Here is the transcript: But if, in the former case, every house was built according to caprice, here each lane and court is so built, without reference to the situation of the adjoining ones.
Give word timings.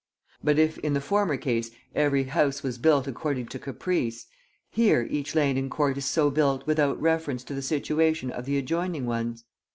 But 0.43 0.57
if, 0.57 0.79
in 0.79 0.93
the 0.93 0.99
former 0.99 1.37
case, 1.37 1.69
every 1.93 2.23
house 2.23 2.63
was 2.63 2.79
built 2.79 3.05
according 3.05 3.45
to 3.49 3.59
caprice, 3.59 4.25
here 4.71 5.05
each 5.11 5.35
lane 5.35 5.57
and 5.57 5.69
court 5.69 5.95
is 5.95 6.05
so 6.05 6.31
built, 6.31 6.65
without 6.65 6.99
reference 6.99 7.43
to 7.43 7.53
the 7.53 7.61
situation 7.61 8.31
of 8.31 8.45
the 8.47 8.57
adjoining 8.57 9.05
ones. 9.05 9.43